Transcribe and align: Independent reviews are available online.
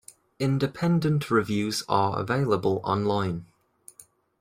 Independent 0.39 1.29
reviews 1.29 1.83
are 1.87 2.17
available 2.17 2.81
online. 2.83 3.45